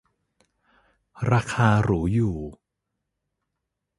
[1.31, 2.37] ราคาหรูอยู่